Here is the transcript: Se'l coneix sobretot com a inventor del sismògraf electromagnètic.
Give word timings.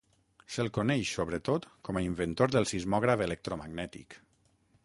Se'l 0.53 0.69
coneix 0.77 1.11
sobretot 1.17 1.69
com 1.89 1.99
a 1.99 2.03
inventor 2.07 2.57
del 2.57 2.69
sismògraf 2.73 3.25
electromagnètic. 3.27 4.19